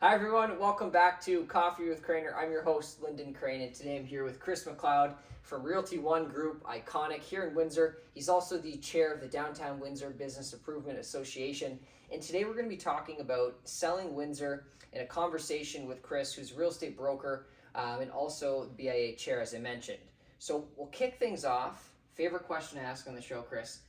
Hi 0.00 0.14
everyone, 0.14 0.60
welcome 0.60 0.90
back 0.90 1.20
to 1.22 1.42
Coffee 1.46 1.88
with 1.88 2.04
Crainer. 2.04 2.32
I'm 2.38 2.52
your 2.52 2.62
host, 2.62 3.02
Lyndon 3.02 3.34
Crane, 3.34 3.62
and 3.62 3.74
today 3.74 3.96
I'm 3.96 4.06
here 4.06 4.22
with 4.22 4.38
Chris 4.38 4.64
MacLeod 4.64 5.12
from 5.42 5.64
Realty 5.64 5.98
One 5.98 6.28
Group, 6.28 6.62
iconic 6.62 7.18
here 7.18 7.48
in 7.48 7.52
Windsor. 7.56 7.98
He's 8.14 8.28
also 8.28 8.58
the 8.58 8.76
chair 8.76 9.12
of 9.12 9.20
the 9.20 9.26
Downtown 9.26 9.80
Windsor 9.80 10.10
Business 10.10 10.52
Improvement 10.52 11.00
Association. 11.00 11.80
And 12.12 12.22
today 12.22 12.44
we're 12.44 12.52
going 12.52 12.66
to 12.66 12.70
be 12.70 12.76
talking 12.76 13.18
about 13.18 13.56
selling 13.64 14.14
Windsor 14.14 14.66
in 14.92 15.00
a 15.00 15.04
conversation 15.04 15.88
with 15.88 16.00
Chris, 16.00 16.32
who's 16.32 16.52
a 16.52 16.54
real 16.54 16.68
estate 16.68 16.96
broker 16.96 17.46
um, 17.74 18.00
and 18.00 18.12
also 18.12 18.66
the 18.66 18.84
BIA 18.84 19.16
chair, 19.16 19.40
as 19.40 19.52
I 19.52 19.58
mentioned. 19.58 19.98
So 20.38 20.68
we'll 20.76 20.86
kick 20.86 21.18
things 21.18 21.44
off. 21.44 21.90
Favorite 22.14 22.44
question 22.44 22.78
to 22.78 22.84
ask 22.84 23.08
on 23.08 23.16
the 23.16 23.20
show, 23.20 23.42
Chris. 23.42 23.80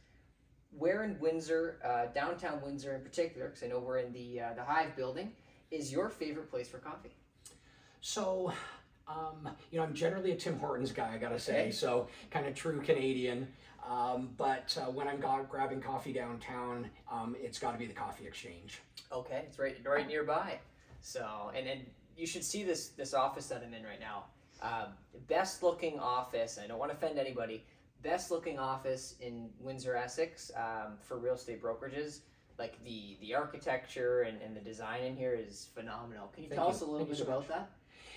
Where 0.76 1.04
in 1.04 1.20
Windsor, 1.20 1.78
uh, 1.86 2.12
downtown 2.16 2.64
Windsor 2.64 2.96
in 2.96 3.02
particular, 3.02 3.50
because 3.50 3.62
I 3.62 3.68
know 3.68 3.78
we're 3.78 4.00
in 4.00 4.12
the 4.12 4.41
uh, 4.41 4.54
the 4.55 4.64
Hive 4.64 4.96
building, 4.96 5.34
is 5.71 5.91
your 5.91 6.09
favorite 6.09 6.49
place 6.49 6.67
for 6.67 6.77
coffee? 6.77 7.15
So, 8.02 8.53
um, 9.07 9.49
you 9.71 9.80
know, 9.80 9.84
I'm 9.84 9.94
generally 9.94 10.31
a 10.31 10.35
Tim 10.35 10.57
Hortons 10.59 10.91
guy, 10.91 11.11
I 11.13 11.17
gotta 11.17 11.39
say. 11.39 11.71
So, 11.71 12.07
kind 12.31 12.45
of 12.45 12.55
true 12.55 12.80
Canadian. 12.81 13.48
Um, 13.88 14.30
but 14.38 14.77
uh, 14.80 14.91
when 14.91 15.08
I'm 15.08 15.20
got, 15.20 15.49
grabbing 15.49 15.81
coffee 15.81 16.13
downtown, 16.13 16.89
um, 17.11 17.35
it's 17.39 17.58
got 17.58 17.71
to 17.71 17.77
be 17.77 17.88
the 17.88 17.94
Coffee 17.94 18.27
Exchange. 18.27 18.81
Okay, 19.11 19.44
it's 19.47 19.58
right 19.58 19.77
right 19.84 20.08
nearby. 20.08 20.59
So 21.02 21.52
and 21.55 21.67
and 21.67 21.81
you 22.16 22.27
should 22.27 22.44
see 22.44 22.63
this 22.63 22.89
this 22.89 23.13
office 23.13 23.47
that 23.47 23.63
I'm 23.66 23.73
in 23.73 23.83
right 23.83 23.99
now. 23.99 24.25
Um, 24.61 24.94
best 25.27 25.63
looking 25.63 25.97
office. 25.97 26.59
I 26.63 26.67
don't 26.67 26.77
want 26.77 26.91
to 26.91 26.97
offend 26.97 27.17
anybody. 27.17 27.63
Best 28.03 28.31
looking 28.31 28.59
office 28.59 29.16
in 29.22 29.49
Windsor, 29.59 29.95
Essex, 29.95 30.52
um, 30.55 30.94
for 31.02 31.17
real 31.17 31.33
estate 31.33 31.61
brokerages. 31.61 32.20
Like 32.59 32.84
the 32.84 33.18
the 33.22 33.34
architecture 33.34 34.22
and, 34.23 34.41
and 34.41 34.55
the 34.55 34.59
design 34.59 35.04
in 35.04 35.16
here 35.16 35.34
is 35.34 35.70
phenomenal. 35.73 36.30
Can 36.34 36.44
you 36.44 36.50
Thank 36.50 36.59
tell 36.59 36.67
you. 36.67 36.76
us 36.76 36.81
a 36.81 36.86
little 36.86 37.00
Thank 37.00 37.09
you 37.09 37.16
bit 37.16 37.26
so 37.26 37.31
about 37.31 37.40
much. 37.48 37.58
that? 37.58 37.72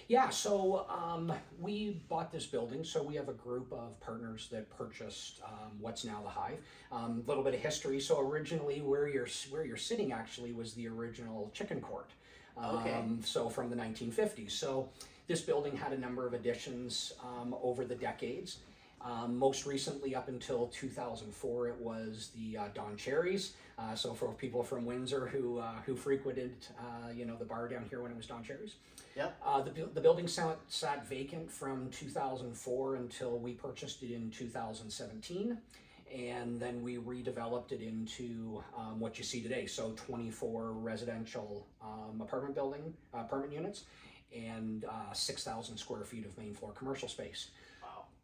Yeah, 0.08 0.30
so 0.30 0.84
um, 0.90 1.32
we 1.60 2.02
bought 2.08 2.32
this 2.32 2.44
building. 2.44 2.82
So 2.82 3.02
we 3.02 3.14
have 3.14 3.28
a 3.28 3.32
group 3.34 3.72
of 3.72 3.98
partners 4.00 4.48
that 4.50 4.68
purchased 4.76 5.40
um, 5.44 5.70
what's 5.80 6.04
now 6.04 6.20
the 6.22 6.28
Hive. 6.28 6.58
A 6.90 6.96
um, 6.96 7.22
little 7.26 7.44
bit 7.44 7.54
of 7.54 7.60
history. 7.60 8.00
So 8.00 8.20
originally, 8.20 8.80
where 8.80 9.06
you're 9.06 9.28
where 9.48 9.64
you're 9.64 9.76
sitting 9.76 10.12
actually 10.12 10.52
was 10.52 10.74
the 10.74 10.88
original 10.88 11.50
chicken 11.54 11.80
court. 11.80 12.10
Um, 12.58 12.76
Okay. 12.78 13.00
So 13.24 13.48
from 13.48 13.70
the 13.70 13.76
1950s. 13.76 14.50
So 14.50 14.88
this 15.28 15.40
building 15.40 15.76
had 15.76 15.92
a 15.92 15.98
number 15.98 16.26
of 16.26 16.34
additions 16.34 17.12
um, 17.22 17.54
over 17.62 17.84
the 17.84 17.94
decades. 17.94 18.58
Um, 19.04 19.36
most 19.36 19.66
recently, 19.66 20.14
up 20.14 20.28
until 20.28 20.68
2004, 20.68 21.68
it 21.68 21.76
was 21.80 22.30
the 22.36 22.56
uh, 22.56 22.64
Don 22.72 22.96
Cherry's. 22.96 23.54
Uh, 23.78 23.94
so 23.94 24.14
for 24.14 24.32
people 24.32 24.62
from 24.62 24.84
Windsor 24.84 25.26
who 25.26 25.58
uh, 25.58 25.72
who 25.84 25.96
frequented, 25.96 26.54
uh, 26.78 27.10
you 27.12 27.24
know, 27.24 27.36
the 27.36 27.44
bar 27.44 27.68
down 27.68 27.84
here 27.90 28.02
when 28.02 28.12
it 28.12 28.16
was 28.16 28.26
Don 28.26 28.44
Cherry's. 28.44 28.76
Yep. 29.16 29.40
Uh, 29.44 29.62
the, 29.62 29.88
the 29.92 30.00
building 30.00 30.28
sat, 30.28 30.58
sat 30.68 31.06
vacant 31.08 31.50
from 31.50 31.90
2004 31.90 32.96
until 32.96 33.38
we 33.38 33.52
purchased 33.52 34.02
it 34.02 34.12
in 34.12 34.30
2017. 34.30 35.58
And 36.14 36.60
then 36.60 36.82
we 36.82 36.98
redeveloped 36.98 37.72
it 37.72 37.80
into 37.80 38.62
um, 38.76 39.00
what 39.00 39.16
you 39.16 39.24
see 39.24 39.42
today. 39.42 39.66
So 39.66 39.92
24 39.96 40.72
residential 40.72 41.66
um, 41.82 42.20
apartment 42.20 42.54
building, 42.54 42.92
uh, 43.14 43.20
apartment 43.20 43.54
units, 43.54 43.84
and 44.34 44.84
uh, 44.84 45.12
6,000 45.12 45.76
square 45.76 46.04
feet 46.04 46.26
of 46.26 46.36
main 46.36 46.54
floor 46.54 46.72
commercial 46.72 47.08
space. 47.08 47.48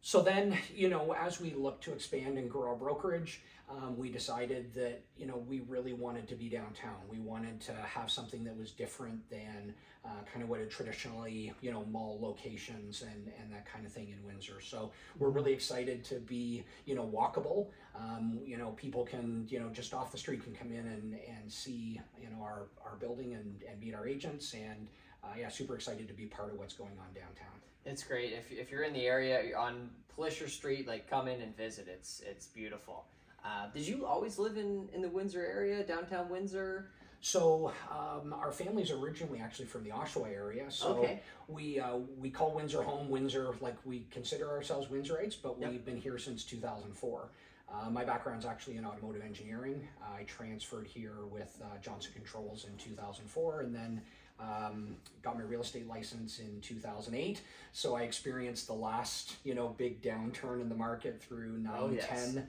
So 0.01 0.21
then, 0.21 0.57
you 0.73 0.89
know, 0.89 1.13
as 1.13 1.41
we 1.41 1.53
look 1.53 1.81
to 1.81 1.93
expand 1.93 2.37
and 2.37 2.49
grow 2.49 2.69
our 2.69 2.75
brokerage, 2.75 3.41
um, 3.69 3.97
we 3.97 4.09
decided 4.09 4.73
that, 4.73 5.03
you 5.17 5.27
know, 5.27 5.37
we 5.37 5.59
really 5.67 5.93
wanted 5.93 6.27
to 6.29 6.35
be 6.35 6.49
downtown. 6.49 6.95
We 7.09 7.19
wanted 7.19 7.59
to 7.61 7.73
have 7.73 8.09
something 8.09 8.43
that 8.45 8.57
was 8.57 8.71
different 8.71 9.29
than 9.29 9.75
uh, 10.05 10.23
kind 10.31 10.41
of 10.41 10.49
what 10.49 10.59
had 10.59 10.71
traditionally, 10.71 11.53
you 11.61 11.71
know, 11.71 11.85
mall 11.91 12.17
locations 12.19 13.03
and, 13.03 13.31
and 13.39 13.51
that 13.51 13.71
kind 13.71 13.85
of 13.85 13.91
thing 13.91 14.09
in 14.09 14.25
Windsor. 14.25 14.61
So 14.61 14.91
we're 15.19 15.29
really 15.29 15.53
excited 15.53 16.03
to 16.05 16.15
be, 16.15 16.63
you 16.85 16.95
know, 16.95 17.05
walkable. 17.05 17.67
Um, 17.93 18.39
you 18.43 18.57
know, 18.57 18.69
people 18.71 19.05
can, 19.05 19.45
you 19.49 19.59
know, 19.59 19.69
just 19.69 19.93
off 19.93 20.11
the 20.11 20.17
street 20.17 20.43
can 20.43 20.55
come 20.55 20.71
in 20.71 20.87
and, 20.87 21.13
and 21.13 21.51
see, 21.51 21.99
you 22.19 22.29
know, 22.29 22.41
our, 22.41 22.67
our 22.83 22.95
building 22.99 23.33
and, 23.35 23.63
and 23.69 23.79
meet 23.79 23.93
our 23.93 24.07
agents. 24.07 24.53
And 24.53 24.87
uh, 25.23 25.33
yeah, 25.37 25.49
super 25.49 25.75
excited 25.75 26.07
to 26.07 26.13
be 26.13 26.25
part 26.25 26.51
of 26.51 26.57
what's 26.57 26.73
going 26.73 26.97
on 26.99 27.13
downtown. 27.13 27.59
It's 27.89 28.03
great. 28.03 28.33
If, 28.33 28.51
if 28.51 28.71
you're 28.71 28.83
in 28.83 28.93
the 28.93 29.07
area 29.07 29.57
on 29.57 29.89
Pelissier 30.15 30.47
Street, 30.47 30.87
like 30.87 31.09
come 31.09 31.27
in 31.27 31.41
and 31.41 31.55
visit. 31.57 31.87
It's 31.87 32.21
it's 32.25 32.45
beautiful. 32.47 33.05
Uh, 33.43 33.67
did 33.73 33.87
you 33.87 34.05
always 34.05 34.37
live 34.37 34.57
in, 34.57 34.89
in 34.93 35.01
the 35.01 35.07
Windsor 35.07 35.43
area, 35.43 35.83
downtown 35.83 36.29
Windsor? 36.29 36.89
So 37.21 37.73
um, 37.91 38.33
our 38.33 38.51
family's 38.51 38.91
originally 38.91 39.39
actually 39.39 39.65
from 39.65 39.83
the 39.83 39.89
Oshawa 39.89 40.31
area. 40.31 40.65
So 40.69 40.89
Okay. 40.97 41.21
we 41.47 41.79
uh, 41.79 41.97
we 42.19 42.29
call 42.29 42.51
Windsor 42.53 42.83
home. 42.83 43.09
Windsor, 43.09 43.55
like 43.59 43.75
we 43.85 44.05
consider 44.11 44.49
ourselves 44.49 44.87
Windsorites, 44.87 45.35
but 45.41 45.55
Yep. 45.59 45.71
we've 45.71 45.85
been 45.85 45.97
here 45.97 46.17
since 46.19 46.43
2004. 46.45 47.29
Uh, 47.71 47.89
my 47.89 48.03
background's 48.03 48.45
actually 48.45 48.77
in 48.77 48.85
automotive 48.85 49.21
engineering. 49.21 49.87
I 50.03 50.23
transferred 50.23 50.87
here 50.87 51.25
with 51.31 51.61
uh, 51.63 51.77
Johnson 51.81 52.11
Controls 52.15 52.65
in 52.65 52.75
2004, 52.77 53.61
and 53.61 53.75
then 53.75 54.01
um, 54.39 54.95
got 55.21 55.35
my 55.37 55.43
real 55.43 55.61
estate 55.61 55.87
license 55.87 56.39
in 56.39 56.61
2008. 56.61 57.41
So 57.73 57.95
I 57.95 58.01
experienced 58.03 58.67
the 58.67 58.73
last, 58.73 59.35
you 59.43 59.53
know, 59.53 59.69
big 59.77 60.01
downturn 60.01 60.61
in 60.61 60.69
the 60.69 60.75
market 60.75 61.21
through 61.21 61.57
9, 61.59 61.73
Oh, 61.77 61.89
yes. 61.91 62.07
10. 62.33 62.47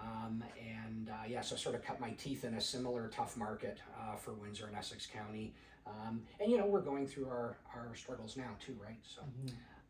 Um, 0.00 0.44
and 0.60 1.08
uh, 1.08 1.24
yeah, 1.28 1.40
so 1.40 1.54
I 1.56 1.58
sort 1.58 1.74
of 1.74 1.82
cut 1.84 2.00
my 2.00 2.10
teeth 2.12 2.44
in 2.44 2.54
a 2.54 2.60
similar 2.60 3.08
tough 3.08 3.36
market 3.36 3.78
uh, 3.98 4.16
for 4.16 4.32
Windsor 4.34 4.66
and 4.66 4.76
Essex 4.76 5.06
County. 5.06 5.54
Um, 5.86 6.22
and 6.40 6.50
you 6.50 6.58
know, 6.58 6.66
we're 6.66 6.80
going 6.82 7.06
through 7.06 7.26
our, 7.28 7.56
our 7.74 7.94
struggles 7.94 8.36
now 8.36 8.50
too, 8.64 8.76
right? 8.82 8.98
So, 9.02 9.22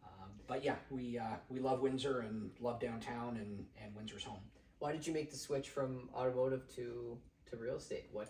um, 0.05 0.29
but 0.47 0.63
yeah, 0.65 0.75
we 0.91 1.19
uh, 1.19 1.25
we 1.49 1.59
love 1.59 1.81
Windsor 1.81 2.21
and 2.21 2.51
love 2.61 2.79
downtown, 2.81 3.37
and 3.39 3.65
and 3.83 3.95
Windsor's 3.97 4.23
home. 4.23 4.41
Why 4.79 4.93
did 4.93 5.07
you 5.07 5.15
make 5.15 5.31
the 5.31 5.39
switch 5.39 5.71
from 5.71 6.09
automotive 6.15 6.69
to 6.77 7.17
to 7.51 7.57
real 7.57 7.77
estate? 7.77 8.09
What? 8.13 8.29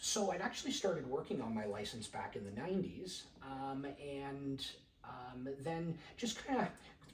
So 0.00 0.30
I'd 0.30 0.40
actually 0.40 0.72
started 0.72 1.06
working 1.06 1.40
on 1.40 1.54
my 1.54 1.64
license 1.66 2.06
back 2.06 2.36
in 2.36 2.44
the 2.44 2.50
'90s, 2.50 3.22
um, 3.42 3.86
and 4.00 4.64
um, 5.04 5.48
then 5.62 5.96
just 6.16 6.44
kind 6.46 6.60
of 6.60 6.68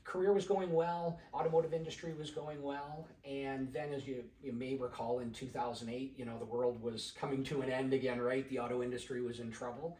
career 0.04 0.32
was 0.34 0.44
going 0.44 0.70
well, 0.72 1.18
automotive 1.32 1.72
industry 1.72 2.12
was 2.18 2.30
going 2.30 2.62
well, 2.62 3.06
and 3.24 3.72
then 3.72 3.92
as 3.92 4.06
you 4.06 4.22
you 4.42 4.52
may 4.52 4.74
recall 4.76 5.20
in 5.20 5.30
2008, 5.32 6.14
you 6.16 6.24
know 6.24 6.38
the 6.38 6.44
world 6.44 6.80
was 6.82 7.14
coming 7.18 7.42
to 7.44 7.62
an 7.62 7.70
end 7.70 7.94
again, 7.94 8.20
right? 8.20 8.48
The 8.50 8.58
auto 8.58 8.82
industry 8.82 9.22
was 9.22 9.40
in 9.40 9.50
trouble, 9.50 9.96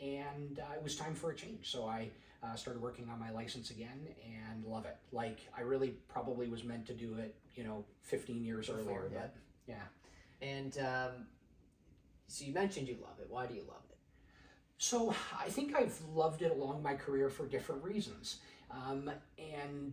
and 0.00 0.58
uh, 0.58 0.74
it 0.74 0.82
was 0.82 0.96
time 0.96 1.14
for 1.14 1.30
a 1.30 1.34
change. 1.34 1.70
So 1.70 1.86
I. 1.86 2.10
Uh, 2.42 2.54
started 2.54 2.80
working 2.80 3.08
on 3.08 3.18
my 3.18 3.30
license 3.30 3.70
again 3.70 4.06
and 4.24 4.62
love 4.66 4.84
it. 4.84 4.96
Like 5.10 5.40
I 5.56 5.62
really 5.62 5.94
probably 6.06 6.48
was 6.48 6.62
meant 6.64 6.86
to 6.86 6.92
do 6.92 7.16
it, 7.16 7.34
you 7.56 7.64
know, 7.64 7.82
15 8.02 8.44
years 8.44 8.66
Before, 8.66 8.82
earlier. 8.82 9.10
yeah. 9.10 9.18
But 9.18 9.34
yeah. 9.66 10.46
and 10.46 10.78
um, 10.78 11.26
so 12.26 12.44
you 12.44 12.52
mentioned 12.52 12.88
you 12.88 12.96
love 13.02 13.18
it. 13.20 13.26
Why 13.28 13.46
do 13.46 13.54
you 13.54 13.62
love 13.68 13.82
it? 13.90 13.96
So 14.78 15.14
I 15.38 15.48
think 15.48 15.74
I've 15.74 15.98
loved 16.14 16.42
it 16.42 16.52
along 16.52 16.82
my 16.82 16.94
career 16.94 17.30
for 17.30 17.46
different 17.46 17.82
reasons. 17.82 18.38
Um, 18.70 19.10
and 19.38 19.92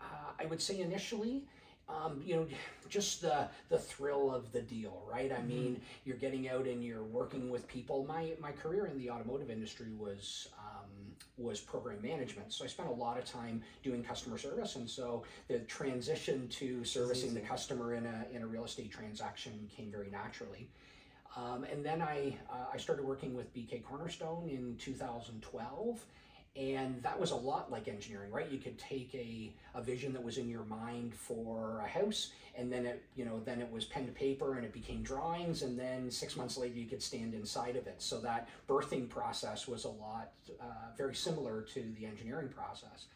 uh, 0.00 0.32
I 0.38 0.46
would 0.46 0.60
say 0.60 0.80
initially, 0.80 1.44
um, 1.88 2.20
you 2.24 2.36
know, 2.36 2.46
just 2.88 3.22
the 3.22 3.48
the 3.70 3.78
thrill 3.78 4.34
of 4.34 4.52
the 4.52 4.60
deal, 4.60 5.02
right? 5.10 5.32
I 5.32 5.42
mean, 5.42 5.80
you're 6.04 6.16
getting 6.16 6.48
out 6.48 6.66
and 6.66 6.84
you're 6.84 7.04
working 7.04 7.48
with 7.48 7.66
people. 7.66 8.04
My 8.06 8.34
my 8.38 8.52
career 8.52 8.86
in 8.86 8.98
the 8.98 9.10
automotive 9.10 9.50
industry 9.50 9.92
was 9.96 10.48
um, 10.58 10.90
was 11.38 11.60
program 11.60 12.02
management, 12.02 12.52
so 12.52 12.64
I 12.64 12.68
spent 12.68 12.88
a 12.90 12.92
lot 12.92 13.18
of 13.18 13.24
time 13.24 13.62
doing 13.82 14.02
customer 14.02 14.36
service, 14.36 14.76
and 14.76 14.88
so 14.88 15.24
the 15.48 15.60
transition 15.60 16.48
to 16.48 16.84
servicing 16.84 17.32
the 17.32 17.40
customer 17.40 17.94
in 17.94 18.04
a 18.04 18.26
in 18.34 18.42
a 18.42 18.46
real 18.46 18.64
estate 18.64 18.90
transaction 18.90 19.68
came 19.74 19.90
very 19.90 20.10
naturally. 20.10 20.68
Um, 21.36 21.64
and 21.64 21.84
then 21.84 22.02
I 22.02 22.36
uh, 22.50 22.66
I 22.72 22.76
started 22.78 23.04
working 23.04 23.34
with 23.34 23.54
BK 23.54 23.84
Cornerstone 23.84 24.48
in 24.48 24.76
2012, 24.78 26.04
and 26.56 27.02
that 27.02 27.18
was 27.18 27.30
a 27.30 27.36
lot 27.36 27.70
like 27.70 27.86
engineering, 27.86 28.30
right? 28.32 28.50
You 28.50 28.58
could 28.58 28.78
take 28.78 29.14
a, 29.14 29.52
a 29.74 29.82
vision 29.82 30.12
that 30.14 30.24
was 30.24 30.38
in 30.38 30.48
your 30.48 30.64
mind 30.64 31.14
for 31.14 31.80
a 31.84 31.88
house, 31.88 32.32
and 32.56 32.72
then 32.72 32.86
it 32.86 33.04
you 33.14 33.24
know 33.24 33.40
then 33.44 33.60
it 33.60 33.70
was 33.70 33.84
pen 33.84 34.06
to 34.06 34.12
paper, 34.12 34.56
and 34.56 34.64
it 34.64 34.72
became 34.72 35.02
drawings, 35.02 35.62
and 35.62 35.78
then 35.78 36.10
six 36.10 36.36
months 36.36 36.56
later 36.56 36.74
you 36.74 36.86
could 36.86 37.02
stand 37.02 37.34
inside 37.34 37.76
of 37.76 37.86
it. 37.86 37.96
So 37.98 38.20
that 38.20 38.48
birthing 38.68 39.08
process 39.08 39.68
was 39.68 39.84
a 39.84 39.90
lot 39.90 40.32
uh, 40.60 40.64
very 40.96 41.14
similar 41.14 41.62
to 41.74 41.94
the 41.98 42.06
engineering 42.06 42.48
process. 42.48 43.06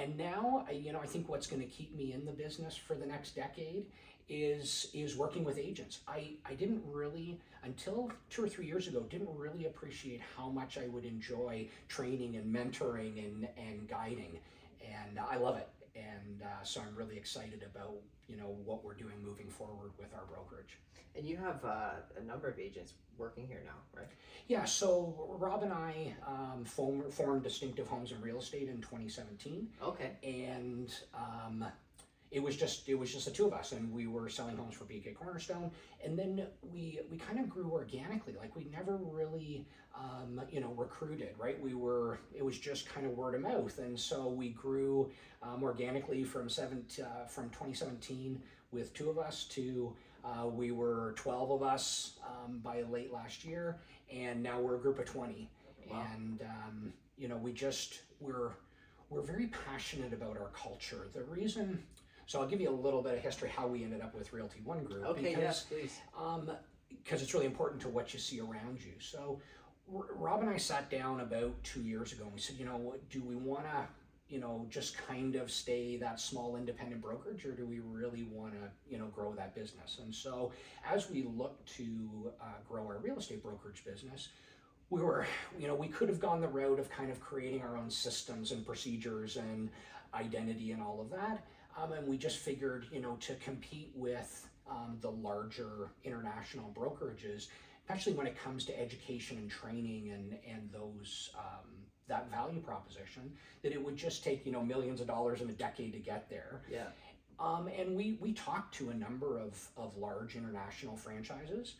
And 0.00 0.16
now, 0.16 0.66
you 0.72 0.92
know, 0.92 1.00
I 1.00 1.06
think 1.06 1.28
what's 1.28 1.46
going 1.46 1.62
to 1.62 1.68
keep 1.68 1.94
me 1.94 2.12
in 2.12 2.24
the 2.24 2.32
business 2.32 2.76
for 2.76 2.94
the 2.94 3.06
next 3.06 3.30
decade 3.36 3.84
is 4.28 4.88
is 4.94 5.16
working 5.16 5.44
with 5.44 5.58
agents. 5.58 6.00
I 6.08 6.20
I 6.46 6.54
didn't 6.54 6.82
really 6.86 7.38
until 7.64 8.10
two 8.30 8.44
or 8.44 8.48
three 8.48 8.66
years 8.66 8.88
ago 8.88 9.00
didn't 9.14 9.28
really 9.36 9.66
appreciate 9.66 10.20
how 10.36 10.48
much 10.48 10.78
I 10.78 10.86
would 10.88 11.04
enjoy 11.04 11.68
training 11.88 12.36
and 12.36 12.46
mentoring 12.54 13.14
and 13.26 13.48
and 13.58 13.88
guiding, 13.88 14.38
and 14.82 15.18
I 15.18 15.36
love 15.36 15.56
it. 15.58 15.68
and 15.96 16.42
uh, 16.42 16.62
so 16.62 16.80
I'm 16.80 16.94
really 16.94 17.16
excited 17.16 17.62
about 17.62 17.96
you 18.28 18.36
know 18.36 18.56
what 18.64 18.84
we're 18.84 18.94
doing 18.94 19.16
moving 19.22 19.48
forward 19.48 19.92
with 19.98 20.14
our 20.14 20.24
brokerage. 20.26 20.78
And 21.16 21.26
you 21.26 21.36
have 21.36 21.64
uh, 21.64 21.90
a 22.18 22.22
number 22.24 22.48
of 22.48 22.58
agents 22.58 22.94
working 23.18 23.46
here 23.46 23.62
now, 23.64 23.72
right? 24.00 24.08
Yeah, 24.48 24.64
so 24.64 25.36
Rob 25.38 25.62
and 25.62 25.72
I 25.72 26.14
um, 26.26 26.64
formed, 26.64 27.12
formed 27.12 27.42
Distinctive 27.42 27.86
Homes 27.88 28.12
and 28.12 28.22
Real 28.22 28.38
Estate 28.38 28.68
in 28.68 28.80
2017, 28.80 29.68
Okay. 29.82 30.12
and 30.22 30.92
um, 31.14 31.64
it 32.30 32.40
was 32.40 32.56
just 32.56 32.88
it 32.88 32.94
was 32.94 33.12
just 33.12 33.24
the 33.26 33.32
two 33.32 33.44
of 33.46 33.52
us, 33.52 33.72
and 33.72 33.92
we 33.92 34.06
were 34.06 34.28
selling 34.28 34.56
homes 34.56 34.74
for 34.76 34.84
BK 34.84 35.14
Cornerstone, 35.16 35.70
and 36.04 36.16
then 36.16 36.46
we 36.72 37.00
we 37.10 37.16
kind 37.18 37.40
of 37.40 37.48
grew 37.48 37.70
organically. 37.72 38.34
Like 38.38 38.54
we 38.54 38.66
never 38.72 38.96
really 38.96 39.66
um, 39.96 40.40
you 40.48 40.60
know 40.60 40.72
recruited, 40.76 41.34
right? 41.38 41.60
We 41.60 41.74
were 41.74 42.20
it 42.32 42.44
was 42.44 42.56
just 42.56 42.88
kind 42.88 43.04
of 43.04 43.16
word 43.18 43.34
of 43.34 43.40
mouth, 43.42 43.76
and 43.80 43.98
so 43.98 44.28
we 44.28 44.50
grew 44.50 45.10
um, 45.42 45.64
organically 45.64 46.22
from 46.22 46.48
seven 46.48 46.84
uh, 47.02 47.26
from 47.26 47.50
2017 47.50 48.40
with 48.70 48.94
two 48.94 49.10
of 49.10 49.18
us 49.18 49.42
to 49.46 49.92
uh, 50.24 50.46
we 50.46 50.70
were 50.70 51.14
12 51.16 51.50
of 51.50 51.62
us 51.62 52.14
um, 52.26 52.58
by 52.58 52.82
late 52.82 53.12
last 53.12 53.44
year, 53.44 53.78
and 54.12 54.42
now 54.42 54.60
we're 54.60 54.76
a 54.76 54.78
group 54.78 54.98
of 54.98 55.06
20. 55.06 55.48
Wow. 55.90 56.06
And 56.14 56.40
um, 56.42 56.92
you 57.18 57.28
know, 57.28 57.36
we 57.36 57.52
just 57.52 58.00
we're 58.20 58.50
we're 59.08 59.22
very 59.22 59.48
passionate 59.48 60.12
about 60.12 60.36
our 60.38 60.50
culture. 60.54 61.08
The 61.12 61.24
reason, 61.24 61.82
so 62.26 62.40
I'll 62.40 62.46
give 62.46 62.60
you 62.60 62.70
a 62.70 62.72
little 62.72 63.02
bit 63.02 63.14
of 63.14 63.18
history 63.20 63.50
how 63.54 63.66
we 63.66 63.82
ended 63.82 64.00
up 64.00 64.14
with 64.14 64.32
Realty 64.32 64.60
One 64.64 64.84
Group. 64.84 65.04
Okay. 65.04 65.22
because, 65.22 65.42
Yes, 65.42 65.66
please. 65.68 66.00
um, 66.16 66.50
because 67.02 67.22
it's 67.22 67.34
really 67.34 67.46
important 67.46 67.80
to 67.82 67.88
what 67.88 68.12
you 68.14 68.20
see 68.20 68.40
around 68.40 68.78
you. 68.84 68.92
So, 69.00 69.40
Rob 69.88 70.42
and 70.42 70.50
I 70.50 70.56
sat 70.56 70.90
down 70.90 71.20
about 71.20 71.52
two 71.64 71.80
years 71.80 72.12
ago 72.12 72.24
and 72.24 72.32
we 72.34 72.40
said, 72.40 72.56
you 72.56 72.64
know, 72.64 72.76
what 72.76 73.08
do 73.10 73.22
we 73.22 73.34
want 73.34 73.64
to, 73.64 73.88
you 74.30 74.38
know, 74.38 74.66
just 74.70 74.96
kind 74.96 75.34
of 75.34 75.50
stay 75.50 75.96
that 75.96 76.20
small 76.20 76.56
independent 76.56 77.02
brokerage, 77.02 77.44
or 77.44 77.52
do 77.52 77.66
we 77.66 77.80
really 77.80 78.28
want 78.30 78.52
to, 78.52 78.70
you 78.88 78.96
know, 78.96 79.06
grow 79.06 79.34
that 79.34 79.54
business? 79.54 79.98
And 80.02 80.14
so, 80.14 80.52
as 80.88 81.10
we 81.10 81.24
look 81.24 81.64
to 81.76 82.32
uh, 82.40 82.44
grow 82.68 82.86
our 82.86 82.98
real 82.98 83.18
estate 83.18 83.42
brokerage 83.42 83.84
business, 83.84 84.28
we 84.88 85.02
were, 85.02 85.26
you 85.58 85.66
know, 85.66 85.74
we 85.74 85.88
could 85.88 86.08
have 86.08 86.20
gone 86.20 86.40
the 86.40 86.48
route 86.48 86.78
of 86.78 86.88
kind 86.90 87.10
of 87.10 87.20
creating 87.20 87.62
our 87.62 87.76
own 87.76 87.90
systems 87.90 88.52
and 88.52 88.64
procedures 88.64 89.36
and 89.36 89.68
identity 90.14 90.72
and 90.72 90.82
all 90.82 91.00
of 91.00 91.10
that. 91.10 91.44
Um, 91.76 91.92
and 91.92 92.06
we 92.06 92.16
just 92.16 92.38
figured, 92.38 92.86
you 92.92 93.00
know, 93.00 93.16
to 93.20 93.34
compete 93.36 93.90
with 93.94 94.48
um, 94.70 94.96
the 95.00 95.10
larger 95.10 95.90
international 96.04 96.72
brokerages, 96.76 97.48
especially 97.82 98.12
when 98.12 98.26
it 98.26 98.40
comes 98.40 98.64
to 98.66 98.80
education 98.80 99.38
and 99.38 99.50
training 99.50 100.10
and 100.12 100.38
and 100.48 100.70
those 100.72 101.30
um, 101.36 101.79
that 102.10 102.30
value 102.30 102.60
proposition, 102.60 103.32
that 103.62 103.72
it 103.72 103.82
would 103.82 103.96
just 103.96 104.22
take 104.22 104.44
you 104.44 104.52
know 104.52 104.62
millions 104.62 105.00
of 105.00 105.06
dollars 105.06 105.40
in 105.40 105.48
a 105.48 105.52
decade 105.52 105.92
to 105.94 105.98
get 105.98 106.28
there. 106.28 106.60
Yeah. 106.70 106.88
Um, 107.38 107.68
and 107.68 107.96
we 107.96 108.18
we 108.20 108.34
talked 108.34 108.74
to 108.74 108.90
a 108.90 108.94
number 108.94 109.38
of 109.38 109.66
of 109.78 109.96
large 109.96 110.36
international 110.36 110.96
franchises, 110.96 111.74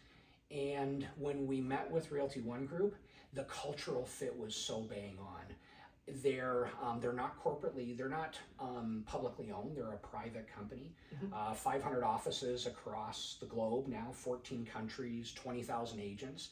and 0.50 1.06
when 1.18 1.46
we 1.46 1.60
met 1.60 1.90
with 1.90 2.10
Realty 2.10 2.40
One 2.40 2.64
Group, 2.64 2.96
the 3.34 3.44
cultural 3.44 4.06
fit 4.06 4.36
was 4.38 4.54
so 4.54 4.80
bang 4.80 5.18
on. 5.20 5.44
They're 6.22 6.70
um, 6.82 7.00
they're 7.00 7.12
not 7.12 7.42
corporately, 7.44 7.96
they're 7.96 8.08
not 8.08 8.38
um, 8.58 9.04
publicly 9.06 9.52
owned. 9.52 9.76
They're 9.76 9.92
a 9.92 9.98
private 9.98 10.48
company. 10.52 10.92
Mhm. 11.14 11.32
Uh, 11.32 11.54
500 11.54 12.02
offices 12.02 12.66
across 12.66 13.36
the 13.40 13.46
globe 13.46 13.86
now, 13.88 14.08
14 14.12 14.64
countries, 14.64 15.32
20,000 15.34 16.00
agents. 16.00 16.50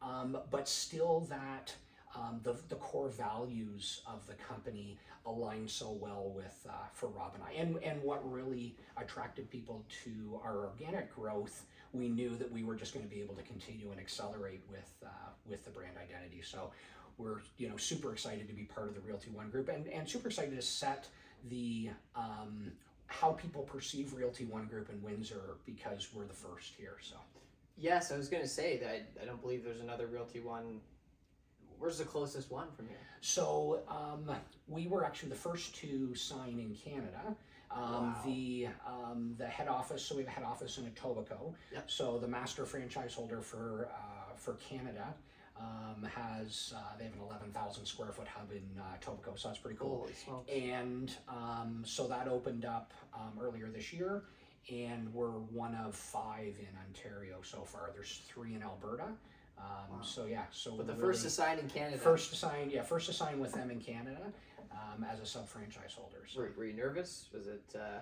Um, 0.00 0.38
but 0.50 0.68
still, 0.68 1.20
that 1.30 1.74
um, 2.16 2.40
the 2.42 2.56
the 2.68 2.76
core 2.76 3.08
values 3.08 4.02
of 4.06 4.26
the 4.26 4.34
company 4.34 4.98
align 5.26 5.66
so 5.66 5.96
well 6.00 6.32
with 6.34 6.66
uh, 6.68 6.72
for 6.92 7.08
Rob 7.08 7.34
and 7.34 7.42
I. 7.42 7.52
And 7.60 7.82
and 7.82 8.02
what 8.02 8.30
really 8.30 8.76
attracted 8.96 9.50
people 9.50 9.84
to 10.04 10.40
our 10.44 10.66
organic 10.66 11.14
growth, 11.14 11.66
we 11.92 12.08
knew 12.08 12.36
that 12.36 12.50
we 12.50 12.62
were 12.62 12.74
just 12.74 12.92
going 12.92 13.04
to 13.04 13.10
be 13.12 13.20
able 13.20 13.34
to 13.34 13.42
continue 13.42 13.90
and 13.90 14.00
accelerate 14.00 14.62
with 14.70 14.92
uh, 15.04 15.08
with 15.46 15.64
the 15.64 15.70
brand 15.70 15.96
identity. 15.96 16.42
So 16.42 16.70
we're 17.18 17.40
you 17.58 17.68
know 17.68 17.76
super 17.76 18.12
excited 18.12 18.48
to 18.48 18.54
be 18.54 18.64
part 18.64 18.88
of 18.88 18.94
the 18.94 19.00
Realty 19.00 19.30
One 19.30 19.50
group 19.50 19.68
and 19.68 19.88
and 19.88 20.08
super 20.08 20.28
excited 20.28 20.54
to 20.56 20.62
set 20.62 21.08
the 21.48 21.90
um, 22.14 22.72
how 23.06 23.32
people 23.32 23.62
perceive 23.62 24.14
Realty 24.14 24.44
One 24.44 24.66
Group 24.66 24.90
in 24.90 25.00
Windsor 25.02 25.56
because 25.66 26.08
we're 26.14 26.26
the 26.26 26.34
first 26.34 26.74
here. 26.76 26.96
So 27.00 27.16
Yes, 27.76 28.12
I 28.12 28.16
was 28.16 28.28
gonna 28.28 28.46
say 28.46 28.78
that 28.78 29.20
I 29.20 29.24
don't 29.24 29.40
believe 29.40 29.64
there's 29.64 29.80
another 29.80 30.06
Realty 30.06 30.40
One. 30.40 30.80
Where's 31.84 31.98
the 31.98 32.04
closest 32.06 32.50
one 32.50 32.68
from 32.74 32.88
here? 32.88 32.96
so 33.20 33.80
um, 33.88 34.34
we 34.68 34.86
were 34.86 35.04
actually 35.04 35.28
the 35.28 35.34
first 35.34 35.74
to 35.76 36.14
sign 36.14 36.58
in 36.58 36.74
Canada. 36.74 37.36
Um, 37.70 37.82
Wow. 37.82 38.22
The 38.24 38.68
um, 38.86 39.34
the 39.36 39.46
head 39.46 39.68
office, 39.68 40.02
so 40.02 40.14
we 40.16 40.22
have 40.22 40.28
a 40.28 40.30
head 40.30 40.44
office 40.44 40.78
in 40.78 40.84
Etobicoke. 40.84 41.54
Yep. 41.72 41.90
So 41.90 42.18
the 42.18 42.28
master 42.28 42.64
franchise 42.64 43.12
holder 43.12 43.42
for 43.42 43.90
uh, 43.92 44.34
for 44.36 44.54
Canada 44.54 45.12
um, 45.60 46.08
has 46.08 46.72
uh, 46.74 46.96
they 46.96 47.04
have 47.04 47.12
an 47.12 47.20
eleven 47.20 47.50
thousand 47.52 47.84
square 47.84 48.12
foot 48.12 48.28
hub 48.28 48.50
in 48.50 48.64
uh, 48.80 48.96
Etobicoke, 48.98 49.38
so 49.38 49.48
that's 49.48 49.60
pretty 49.60 49.76
cool. 49.78 50.08
And 50.50 51.14
um, 51.28 51.82
so 51.84 52.08
that 52.08 52.28
opened 52.28 52.64
up 52.64 52.94
um, 53.12 53.32
earlier 53.42 53.68
this 53.68 53.92
year, 53.92 54.22
and 54.72 55.12
we're 55.12 55.28
one 55.30 55.74
of 55.74 55.94
five 55.94 56.56
in 56.60 56.74
Ontario 56.86 57.40
so 57.42 57.62
far. 57.62 57.90
There's 57.92 58.22
three 58.26 58.54
in 58.54 58.62
Alberta. 58.62 59.08
Um, 59.58 59.64
Wow. 59.90 60.02
So 60.02 60.26
yeah, 60.26 60.44
so 60.50 60.76
But 60.76 60.86
the 60.86 60.94
we're 60.94 61.00
first 61.00 61.20
really- 61.20 61.30
sign 61.30 61.58
in 61.58 61.68
Canada. 61.68 61.98
first 61.98 62.30
to 62.30 62.36
sign, 62.36 62.70
yeah, 62.70 62.82
first 62.82 63.06
to 63.06 63.12
sign 63.12 63.38
with 63.40 63.52
them 63.52 63.70
in 63.70 63.80
Canada 63.80 64.32
um, 64.72 65.04
as 65.04 65.20
a 65.20 65.26
sub 65.26 65.46
franchise 65.48 65.92
holder. 65.94 66.26
So, 66.26 66.40
Were, 66.40 66.52
were 66.56 66.64
you 66.64 66.74
nervous? 66.74 67.28
Was 67.32 67.46
it? 67.46 67.62
Uh, 67.74 68.00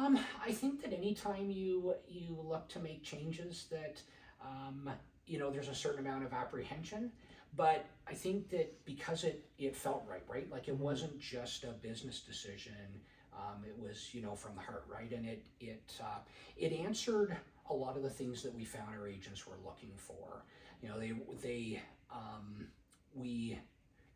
um, 0.00 0.18
I 0.44 0.52
think 0.52 0.82
that 0.82 0.92
anytime 0.92 1.50
you 1.50 1.94
you 2.08 2.36
look 2.42 2.68
to 2.70 2.78
make 2.78 3.02
changes, 3.02 3.66
that 3.70 4.00
um, 4.42 4.88
you 5.26 5.38
know 5.38 5.50
there's 5.50 5.68
a 5.68 5.74
certain 5.74 6.00
amount 6.06 6.24
of 6.24 6.32
apprehension. 6.32 7.12
But 7.56 7.84
I 8.06 8.14
think 8.14 8.48
that 8.50 8.84
because 8.84 9.24
it 9.24 9.44
it 9.58 9.74
felt 9.76 10.04
right, 10.08 10.22
right, 10.28 10.48
like 10.50 10.68
it 10.68 10.76
Mhm. 10.76 10.78
wasn't 10.78 11.18
just 11.20 11.64
a 11.64 11.72
business 11.72 12.20
decision. 12.20 13.00
Um, 13.32 13.64
it 13.64 13.76
was 13.78 14.14
you 14.14 14.22
know 14.22 14.34
from 14.36 14.54
the 14.54 14.60
heart, 14.62 14.84
right, 14.88 15.10
and 15.12 15.26
it 15.26 15.44
it 15.60 16.00
uh, 16.02 16.20
it 16.56 16.72
answered 16.72 17.36
a 17.70 17.74
lot 17.74 17.96
of 17.96 18.02
the 18.02 18.10
things 18.10 18.42
that 18.42 18.54
we 18.54 18.64
found 18.64 18.88
our 18.98 19.08
agents 19.08 19.46
were 19.46 19.56
looking 19.64 19.92
for. 19.96 20.44
You 20.82 20.88
know, 20.88 20.98
they 20.98 21.12
they 21.42 21.82
um, 22.12 22.66
we 23.14 23.58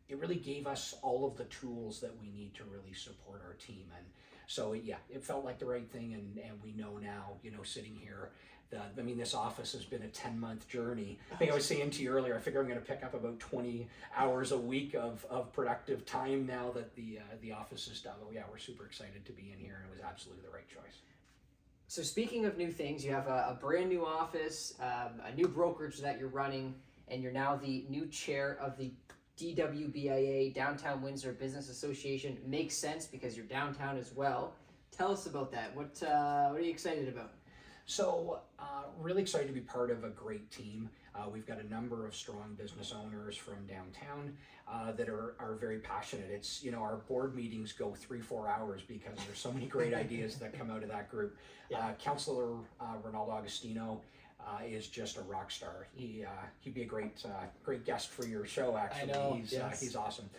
it 0.07 0.19
really 0.19 0.35
gave 0.35 0.67
us 0.67 0.95
all 1.01 1.25
of 1.25 1.35
the 1.35 1.45
tools 1.45 1.99
that 1.99 2.11
we 2.21 2.29
need 2.29 2.53
to 2.55 2.63
really 2.65 2.93
support 2.93 3.41
our 3.45 3.53
team. 3.53 3.85
And 3.97 4.05
so 4.47 4.73
yeah 4.73 4.97
it 5.09 5.23
felt 5.23 5.43
like 5.43 5.59
the 5.59 5.65
right 5.65 5.89
thing. 5.89 6.13
And 6.13 6.37
and 6.37 6.61
we 6.63 6.73
know 6.73 6.97
now 6.97 7.33
you 7.43 7.51
know 7.51 7.63
sitting 7.63 7.95
here 7.95 8.29
that 8.71 8.93
i 8.97 9.01
mean 9.03 9.15
this 9.15 9.35
office 9.35 9.73
has 9.73 9.85
been 9.85 10.01
a 10.01 10.07
10 10.07 10.39
month 10.39 10.67
journey. 10.67 11.19
I 11.31 11.35
think 11.35 11.51
i 11.51 11.55
was 11.55 11.65
saying 11.65 11.91
to 11.91 12.03
you 12.03 12.09
earlier 12.09 12.35
i 12.35 12.39
figure 12.39 12.59
i'm 12.59 12.67
going 12.67 12.79
to 12.79 12.85
pick 12.85 13.03
up 13.03 13.13
about 13.13 13.39
20 13.39 13.87
hours 14.17 14.51
a 14.51 14.57
week 14.57 14.95
of, 14.95 15.25
of 15.29 15.53
productive 15.53 16.05
time 16.05 16.47
now 16.47 16.71
that 16.73 16.95
the 16.95 17.19
uh, 17.19 17.35
the 17.41 17.51
office 17.51 17.87
is 17.87 18.01
done. 18.01 18.15
But 18.23 18.33
yeah 18.33 18.43
we're 18.51 18.57
super 18.57 18.85
excited 18.85 19.25
to 19.25 19.31
be 19.31 19.51
in 19.51 19.59
here. 19.59 19.81
And 19.81 19.91
it 19.91 19.91
was 19.91 20.01
absolutely 20.03 20.43
the 20.43 20.53
right 20.53 20.67
choice 20.67 21.01
so 21.95 22.01
speaking 22.01 22.45
of 22.45 22.57
new 22.57 22.73
things, 22.73 23.05
you 23.05 23.11
have 23.13 23.27
a, 23.27 23.51
a 23.51 23.57
brand 23.57 23.87
new 23.87 24.05
office, 24.05 24.73
um, 24.81 25.21
a 25.25 25.33
new 25.33 25.47
brokerage 25.47 25.99
that 25.99 26.19
you're 26.19 26.27
running, 26.27 26.75
and 27.07 27.23
you're 27.23 27.31
now 27.31 27.55
the 27.55 27.85
new 27.87 28.05
chair 28.07 28.57
of 28.59 28.77
the 28.77 28.91
DWBIA 29.39 30.53
Downtown 30.53 31.01
Windsor 31.01 31.31
Business 31.31 31.69
Association. 31.69 32.37
Makes 32.45 32.75
sense 32.75 33.05
because 33.05 33.37
you're 33.37 33.45
downtown 33.45 33.97
as 33.97 34.11
well. 34.13 34.55
Tell 34.91 35.09
us 35.09 35.25
about 35.25 35.53
that. 35.53 35.73
What 35.73 36.03
uh, 36.03 36.49
what 36.49 36.59
are 36.59 36.65
you 36.65 36.69
excited 36.69 37.07
about? 37.07 37.31
So, 37.85 38.41
uh, 38.59 38.83
really 38.99 39.21
excited 39.21 39.47
to 39.47 39.53
be 39.53 39.61
part 39.61 39.89
of 39.89 40.03
a 40.03 40.09
great 40.09 40.51
team. 40.51 40.89
Uh, 41.15 41.29
we've 41.29 41.45
got 41.45 41.59
a 41.59 41.69
number 41.69 42.05
of 42.05 42.13
strong 42.15 42.55
business 42.57 42.93
owners 42.93 43.37
from 43.37 43.65
downtown 43.67 44.35
uh, 44.71 44.91
that 44.91 45.07
are, 45.07 45.35
are 45.39 45.55
very 45.55 45.79
passionate. 45.79 46.29
It's, 46.29 46.61
you 46.63 46.71
know, 46.71 46.79
our 46.79 46.97
board 46.97 47.35
meetings 47.35 47.71
go 47.71 47.93
three, 47.93 48.19
four 48.21 48.49
hours 48.49 48.81
because 48.81 49.17
there's 49.25 49.39
so 49.39 49.51
many 49.51 49.67
great 49.67 49.93
ideas 49.93 50.35
that 50.37 50.57
come 50.57 50.69
out 50.69 50.83
of 50.83 50.89
that 50.89 51.09
group. 51.09 51.37
Yeah. 51.67 51.79
Uh, 51.79 51.93
Councillor 51.93 52.57
uh, 52.79 52.93
Renaldo 53.03 53.31
Agostino 53.31 54.01
uh, 54.39 54.59
is 54.63 54.87
just 54.87 55.17
a 55.17 55.21
rock 55.21 55.49
star. 55.49 55.87
He, 55.95 56.23
uh, 56.23 56.29
he'd 56.59 56.75
be 56.75 56.83
a 56.83 56.85
great, 56.85 57.23
uh, 57.25 57.45
great 57.63 57.85
guest 57.85 58.09
for 58.09 58.23
your 58.27 58.45
show, 58.45 58.77
actually. 58.77 59.11
I 59.11 59.15
know, 59.15 59.35
He's, 59.35 59.51
uh, 59.53 59.65
yes. 59.69 59.81
he's 59.81 59.95
awesome. 59.95 60.29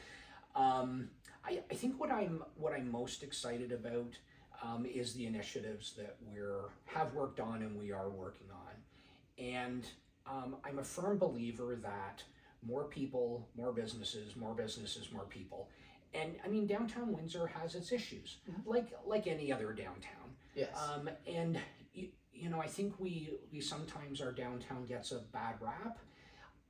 Um, 0.54 1.08
I, 1.44 1.62
I 1.68 1.74
think 1.74 1.98
what 1.98 2.12
I'm, 2.12 2.44
what 2.56 2.74
I'm 2.74 2.88
most 2.92 3.24
excited 3.24 3.72
about 3.72 4.16
um, 4.62 4.86
is 4.86 5.14
the 5.14 5.26
initiatives 5.26 5.94
that 5.98 6.14
we're 6.32 6.70
have 6.84 7.12
worked 7.12 7.40
on 7.40 7.62
and 7.62 7.76
we 7.76 7.90
are 7.90 8.08
working 8.08 8.46
on. 8.52 9.44
And 9.44 9.84
um, 10.30 10.56
I'm 10.64 10.78
a 10.78 10.84
firm 10.84 11.18
believer 11.18 11.76
that 11.82 12.22
more 12.66 12.84
people, 12.84 13.48
more 13.56 13.72
businesses, 13.72 14.36
more 14.36 14.54
businesses, 14.54 15.12
more 15.12 15.24
people. 15.24 15.68
And 16.14 16.36
I 16.44 16.48
mean, 16.48 16.66
downtown 16.66 17.12
Windsor 17.12 17.46
has 17.46 17.74
its 17.74 17.92
issues, 17.92 18.38
Mhm. 18.48 18.66
like 18.66 18.92
like 19.04 19.26
any 19.26 19.52
other 19.52 19.72
downtown. 19.72 20.36
Yes. 20.54 20.76
Um, 20.80 21.10
and 21.26 21.60
you, 21.92 22.10
you 22.32 22.48
know, 22.48 22.60
I 22.60 22.66
think 22.66 22.98
we 22.98 23.38
we 23.52 23.60
sometimes 23.60 24.20
our 24.20 24.32
downtown 24.32 24.86
gets 24.86 25.12
a 25.12 25.20
bad 25.32 25.60
rap. 25.60 25.98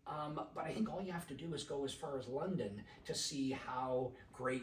Um, 0.07 0.35
but 0.55 0.65
I 0.65 0.73
think 0.73 0.89
all 0.89 1.03
you 1.03 1.11
have 1.13 1.27
to 1.29 1.35
do 1.35 1.53
is 1.55 1.65
go 1.65 1.85
as 1.85 1.93
far 1.93 2.17
as 2.17 2.29
London 2.29 2.85
to 3.07 3.15
see 3.15 3.51
how 3.51 4.13
great 4.33 4.63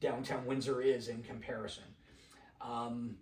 downtown 0.00 0.44
Windsor 0.46 0.82
is 0.82 1.08
in 1.08 1.22
comparison. 1.22 1.84
Um, 2.60 3.16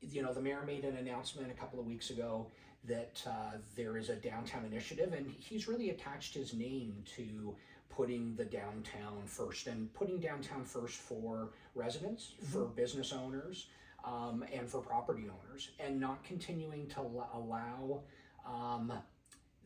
you 0.00 0.22
know, 0.22 0.34
the 0.34 0.40
mayor 0.40 0.62
made 0.66 0.84
an 0.84 0.96
announcement 0.96 1.50
a 1.50 1.54
couple 1.54 1.78
of 1.80 1.86
weeks 1.86 2.10
ago 2.10 2.50
that 2.86 3.22
uh, 3.26 3.56
there 3.76 3.96
is 3.96 4.08
a 4.08 4.16
downtown 4.16 4.64
initiative, 4.64 5.12
and 5.12 5.30
he's 5.38 5.66
really 5.68 5.90
attached 5.90 6.34
his 6.34 6.52
name 6.54 6.94
to 7.16 7.54
putting 7.88 8.34
the 8.36 8.44
downtown 8.44 9.22
first 9.26 9.66
and 9.66 9.92
putting 9.94 10.18
downtown 10.18 10.64
first 10.64 10.96
for 10.96 11.50
residents, 11.74 12.32
for 12.52 12.64
business 12.64 13.12
owners, 13.12 13.66
um, 14.04 14.44
and 14.52 14.68
for 14.68 14.80
property 14.80 15.24
owners, 15.28 15.70
and 15.80 15.98
not 16.00 16.22
continuing 16.24 16.86
to 16.88 16.98
al- 16.98 17.30
allow 17.34 18.00
um, 18.46 18.92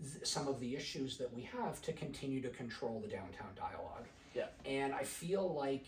th- 0.00 0.26
some 0.26 0.46
of 0.46 0.60
the 0.60 0.76
issues 0.76 1.16
that 1.16 1.32
we 1.34 1.42
have 1.42 1.80
to 1.82 1.92
continue 1.92 2.40
to 2.40 2.50
control 2.50 3.00
the 3.00 3.08
downtown 3.08 3.48
dialogue. 3.56 4.04
Yeah. 4.34 4.46
And 4.64 4.94
I 4.94 5.02
feel 5.02 5.52
like, 5.54 5.86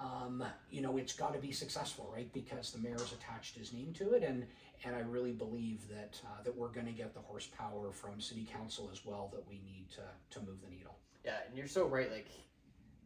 um, 0.00 0.44
you 0.70 0.80
know, 0.80 0.96
it's 0.96 1.12
got 1.12 1.34
to 1.34 1.40
be 1.40 1.52
successful, 1.52 2.10
right? 2.14 2.32
Because 2.32 2.70
the 2.70 2.78
mayor's 2.78 3.12
attached 3.12 3.56
his 3.56 3.72
name 3.72 3.92
to 3.94 4.12
it, 4.12 4.22
and 4.22 4.46
and 4.84 4.94
I 4.94 5.00
really 5.00 5.32
believe 5.32 5.88
that 5.88 6.20
uh, 6.24 6.42
that 6.44 6.56
we're 6.56 6.68
going 6.68 6.86
to 6.86 6.92
get 6.92 7.14
the 7.14 7.20
horsepower 7.20 7.90
from 7.92 8.20
city 8.20 8.46
council 8.50 8.88
as 8.92 9.04
well 9.04 9.30
that 9.34 9.46
we 9.48 9.56
need 9.64 9.86
to 9.96 10.38
to 10.38 10.46
move 10.46 10.60
the 10.62 10.70
needle. 10.70 10.96
Yeah, 11.24 11.38
and 11.48 11.56
you're 11.56 11.66
so 11.66 11.86
right. 11.86 12.10
Like, 12.10 12.28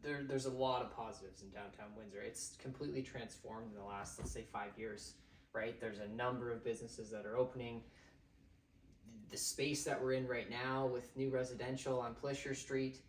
there, 0.03 0.21
there's 0.27 0.45
a 0.45 0.51
lot 0.51 0.81
of 0.83 0.95
positives 0.95 1.41
in 1.41 1.49
downtown 1.49 1.87
Windsor. 1.97 2.21
It's 2.21 2.57
completely 2.61 3.01
transformed 3.01 3.71
in 3.71 3.77
the 3.77 3.85
last, 3.85 4.19
let's 4.19 4.31
say, 4.31 4.45
five 4.51 4.77
years. 4.77 5.13
Right? 5.51 5.79
There's 5.79 5.99
a 5.99 6.07
number 6.15 6.51
of 6.51 6.63
businesses 6.63 7.09
that 7.11 7.25
are 7.25 7.37
opening. 7.37 7.81
The 9.29 9.37
space 9.37 9.83
that 9.83 10.01
we're 10.01 10.13
in 10.13 10.27
right 10.27 10.49
now 10.49 10.87
with 10.87 11.15
new 11.15 11.29
residential 11.29 11.99
on 11.99 12.15
Pelissier 12.15 12.55
Street, 12.55 13.01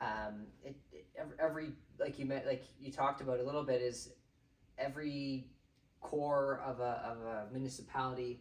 um, 0.00 0.46
it, 0.64 0.76
it 0.89 0.89
every, 1.20 1.36
every 1.38 1.72
like 1.98 2.18
you 2.18 2.26
met 2.26 2.46
like 2.46 2.64
you 2.80 2.90
talked 2.90 3.20
about 3.20 3.40
a 3.40 3.42
little 3.42 3.62
bit 3.62 3.80
is 3.82 4.10
every 4.78 5.46
core 6.00 6.60
of 6.64 6.80
a 6.80 7.02
of 7.04 7.18
a 7.22 7.52
municipality 7.52 8.40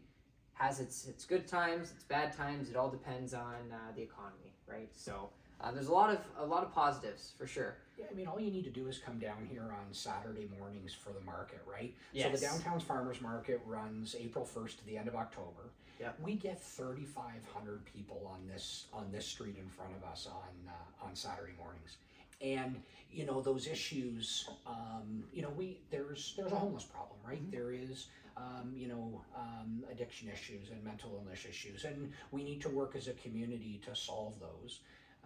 has 0.53 0.79
its 0.79 1.07
its 1.07 1.25
good 1.25 1.47
times, 1.47 1.91
its 1.91 2.03
bad 2.03 2.35
times. 2.35 2.69
It 2.69 2.75
all 2.75 2.89
depends 2.89 3.33
on 3.33 3.55
uh, 3.71 3.77
the 3.95 4.01
economy, 4.01 4.53
right? 4.67 4.89
So 4.93 5.29
uh, 5.61 5.71
there's 5.71 5.87
a 5.87 5.93
lot 5.93 6.09
of 6.09 6.19
a 6.37 6.45
lot 6.45 6.63
of 6.63 6.73
positives 6.73 7.33
for 7.37 7.47
sure. 7.47 7.77
Yeah, 7.97 8.05
I 8.11 8.13
mean, 8.13 8.27
all 8.27 8.39
you 8.39 8.51
need 8.51 8.63
to 8.65 8.69
do 8.69 8.87
is 8.87 8.97
come 8.97 9.19
down 9.19 9.47
here 9.49 9.63
on 9.63 9.93
Saturday 9.93 10.49
mornings 10.57 10.93
for 10.93 11.11
the 11.11 11.25
market, 11.25 11.61
right? 11.69 11.93
Yes. 12.13 12.27
So 12.27 12.31
the 12.31 12.41
downtown's 12.41 12.83
farmers 12.83 13.21
market 13.21 13.61
runs 13.65 14.15
April 14.17 14.45
first 14.45 14.79
to 14.79 14.85
the 14.85 14.97
end 14.97 15.07
of 15.07 15.15
October. 15.15 15.71
Yeah. 15.99 16.11
We 16.23 16.35
get 16.35 16.61
thirty 16.61 17.03
five 17.03 17.41
hundred 17.53 17.83
people 17.85 18.29
on 18.33 18.47
this 18.47 18.85
on 18.93 19.11
this 19.11 19.25
street 19.25 19.55
in 19.57 19.69
front 19.69 19.91
of 19.97 20.09
us 20.09 20.27
on 20.29 20.69
uh, 20.69 21.05
on 21.05 21.15
Saturday 21.15 21.53
mornings, 21.57 21.97
and 22.41 22.81
you 23.11 23.25
know 23.25 23.41
those 23.41 23.67
issues. 23.67 24.47
Um, 24.67 25.23
you 25.33 25.41
know, 25.41 25.49
we 25.55 25.81
there's 25.89 26.33
there's 26.37 26.51
a 26.51 26.55
homeless 26.55 26.83
problem, 26.85 27.19
right? 27.25 27.41
Mhm. 27.47 27.51
There 27.51 27.71
is. 27.71 28.07
Um, 28.37 28.71
you 28.73 28.87
know, 28.87 29.21
um, 29.35 29.83
addiction 29.91 30.29
issues 30.29 30.69
and 30.69 30.81
mental 30.81 31.13
illness 31.13 31.45
issues, 31.45 31.83
and 31.83 32.13
we 32.31 32.41
need 32.41 32.61
to 32.61 32.69
work 32.69 32.95
as 32.95 33.09
a 33.09 33.13
community 33.13 33.81
to 33.85 33.93
solve 33.93 34.39
those. 34.39 34.79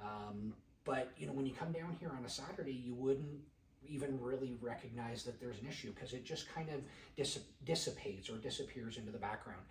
Um, 0.04 0.56
but 0.84 1.12
you 1.16 1.28
know, 1.28 1.34
when 1.34 1.46
you 1.46 1.54
come 1.54 1.72
down 1.72 1.96
here 2.00 2.10
on 2.18 2.26
a 2.26 2.30
Saturday, 2.30 2.72
you 2.74 2.96
wouldn't 2.96 3.40
even 3.88 4.20
really 4.20 4.56
recognize 4.62 5.22
that 5.26 5.40
there's 5.40 5.60
an 5.60 5.68
issue 5.68 5.94
because 5.94 6.14
it 6.14 6.26
just 6.26 6.52
kind 6.52 6.70
of 6.70 6.82
dis- 7.16 7.42
dissipates 7.66 8.32
or 8.32 8.38
disappears 8.38 8.98
into 8.98 9.12
the 9.12 9.20
background. 9.20 9.62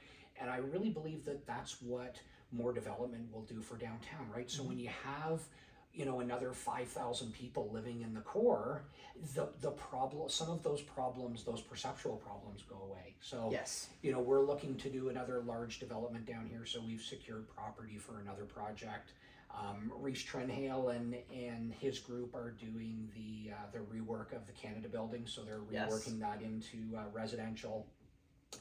And 0.41 0.49
I 0.49 0.59
really 0.59 0.91
believe 0.91 1.25
that 1.25 1.45
that's 1.45 1.83
what 1.83 2.21
more 2.53 2.73
development 2.73 3.27
will 3.33 3.43
do 3.43 3.61
for 3.61 3.77
downtown, 3.77 4.29
right? 4.33 4.49
So 4.49 4.63
when 4.63 4.79
you 4.79 4.91
have 5.03 5.41
you 5.95 6.05
know 6.07 6.21
another 6.21 6.53
5000 6.53 7.33
people 7.33 7.71
living 7.73 8.01
in 8.03 8.15
the 8.15 8.21
core 8.21 8.83
the 9.35 9.49
the 9.61 9.71
problem 9.73 10.29
some 10.29 10.49
of 10.51 10.63
those 10.63 10.81
problems 10.81 11.45
those 11.45 11.61
perceptual 11.61 12.17
problems 12.17 12.63
go 12.69 12.77
away. 12.89 13.15
So 13.21 13.49
Yes. 13.53 13.89
you 14.03 14.11
know 14.13 14.21
we're 14.21 14.45
looking 14.45 14.77
to 14.77 14.89
do 14.89 15.11
another 15.11 15.43
large 15.43 15.79
development 15.79 16.25
down 16.27 16.47
here. 16.47 16.65
So 16.65 16.81
we've 16.81 17.03
secured 17.03 17.47
property 17.49 17.99
for 17.99 18.21
another 18.21 18.45
project. 18.45 19.13
Um, 19.55 19.93
Reese 20.01 20.23
Trenhale 20.23 20.89
and 20.89 21.15
and 21.33 21.75
his 21.75 21.99
group 21.99 22.35
are 22.35 22.53
doing 22.53 23.11
the 23.15 23.53
uh, 23.53 23.57
the 23.71 23.79
rework 23.81 24.33
of 24.35 24.47
the 24.47 24.53
Canada 24.53 24.89
building. 24.89 25.27
So 25.27 25.43
they're 25.43 25.61
Yes. 25.71 25.93
reworking 25.93 26.19
that 26.21 26.41
into 26.41 26.97
uh, 26.97 27.03
residential. 27.13 27.87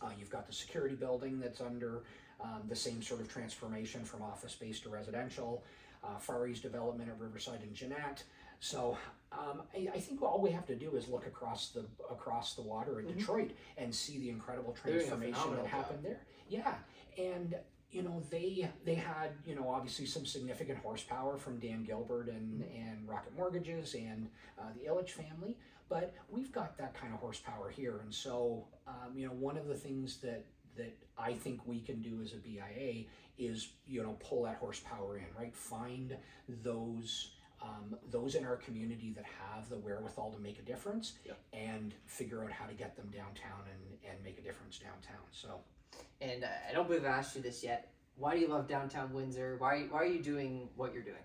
Uh, 0.01 0.09
you've 0.19 0.29
got 0.29 0.47
the 0.47 0.53
security 0.53 0.95
building 0.95 1.39
that's 1.39 1.61
under 1.61 2.03
um, 2.43 2.61
the 2.67 2.75
same 2.75 3.01
sort 3.01 3.21
of 3.21 3.27
transformation 3.31 4.03
from 4.03 4.21
office 4.21 4.51
space 4.53 4.79
to 4.81 4.89
residential 4.89 5.63
uh, 6.03 6.17
Far 6.17 6.47
East 6.47 6.63
development 6.63 7.09
at 7.09 7.19
Riverside 7.19 7.61
and 7.63 7.73
Jeanette 7.73 8.23
so 8.59 8.95
um, 9.31 9.63
I, 9.75 9.89
I 9.95 9.99
think 9.99 10.21
all 10.21 10.39
we 10.39 10.51
have 10.51 10.65
to 10.67 10.75
do 10.75 10.95
is 10.95 11.07
look 11.07 11.25
across 11.25 11.69
the 11.69 11.85
across 12.11 12.53
the 12.53 12.61
water 12.61 12.99
in 12.99 13.07
Mhm. 13.07 13.17
Detroit 13.17 13.51
and 13.77 13.93
see 13.93 14.19
the 14.19 14.29
incredible 14.29 14.75
They're 14.83 14.93
doing 14.99 15.05
a 15.05 15.07
transformation 15.09 15.55
that 15.55 15.65
happened 15.67 16.03
there. 16.03 16.19
Yeah, 16.47 16.75
and 17.17 17.55
you 17.91 18.03
know 18.03 18.21
they 18.29 18.69
they 18.85 18.93
had 18.95 19.31
you 19.47 19.55
know 19.55 19.67
obviously 19.67 20.05
some 20.05 20.25
significant 20.27 20.77
horsepower 20.79 21.37
from 21.37 21.57
Dan 21.59 21.83
Gilbert 21.83 22.27
and 22.29 22.63
and 22.75 23.07
Rocket 23.09 23.35
Mortgages 23.35 23.95
and 23.95 24.29
uh, 24.59 24.65
the 24.77 24.87
Ilitch 24.89 25.09
family, 25.11 25.57
but 25.89 26.13
we've 26.29 26.51
got 26.51 26.77
that 26.77 26.93
kind 26.93 27.13
of 27.13 27.19
horsepower 27.19 27.69
here, 27.69 27.99
and 28.03 28.13
so 28.13 28.67
um, 28.87 29.17
you 29.17 29.25
know 29.25 29.33
one 29.33 29.57
of 29.57 29.67
the 29.67 29.75
things 29.75 30.17
that 30.17 30.45
that 30.77 30.95
I 31.17 31.33
think 31.33 31.65
we 31.67 31.79
can 31.81 32.01
do 32.01 32.21
as 32.23 32.33
a 32.33 32.37
BIA 32.37 33.05
is 33.37 33.69
you 33.87 34.03
know 34.03 34.17
pull 34.19 34.43
that 34.43 34.57
horsepower 34.57 35.17
in, 35.17 35.25
right? 35.37 35.55
Find 35.55 36.15
those 36.47 37.31
um, 37.61 37.95
those 38.09 38.35
in 38.35 38.43
our 38.45 38.55
community 38.57 39.13
that 39.15 39.25
have 39.25 39.69
the 39.69 39.77
wherewithal 39.77 40.31
to 40.31 40.39
make 40.39 40.57
a 40.57 40.63
difference 40.63 41.13
Yep. 41.25 41.37
and 41.53 41.93
figure 42.07 42.43
out 42.43 42.51
how 42.51 42.65
to 42.65 42.73
get 42.73 42.95
them 42.95 43.07
downtown 43.13 43.61
and, 43.71 44.11
and 44.11 44.23
make 44.23 44.39
a 44.39 44.41
difference 44.41 44.79
downtown. 44.79 45.21
So, 45.31 45.59
And 46.21 46.43
uh, 46.43 46.47
I 46.67 46.73
don't 46.73 46.87
believe 46.87 47.03
I've 47.05 47.19
asked 47.19 47.35
you 47.35 47.43
this 47.43 47.63
yet. 47.63 47.91
Why 48.15 48.33
do 48.33 48.39
you 48.41 48.47
love 48.47 48.67
downtown 48.67 49.13
Windsor? 49.13 49.55
Why 49.59 49.85
why 49.89 49.99
are 49.99 50.05
you 50.05 50.21
doing 50.23 50.69
what 50.75 50.93
you're 50.93 51.03
doing? 51.03 51.23